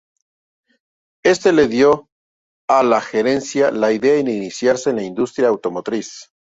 [1.23, 2.09] Esto le dio
[2.67, 6.31] a la gerencia la idea de iniciarse en la industria automotriz.